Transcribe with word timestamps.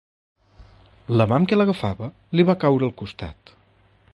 La 1.21 1.27
mà 1.31 1.37
amb 1.41 1.49
que 1.51 1.59
l'agafava 1.59 2.09
li 2.39 2.47
va 2.51 2.57
caure 2.65 2.89
al 2.89 2.95
costat. 3.03 3.53